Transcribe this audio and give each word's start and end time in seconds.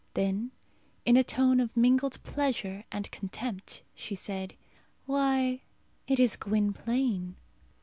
Then, 0.15 0.49
in 1.05 1.15
a 1.15 1.23
tone 1.23 1.59
of 1.59 1.77
mingled 1.77 2.23
pleasure 2.23 2.85
and 2.91 3.11
contempt, 3.11 3.83
she 3.93 4.15
said, 4.15 4.55
"Why, 5.05 5.61
it 6.07 6.19
is 6.19 6.37
Gwynplaine!" 6.37 7.35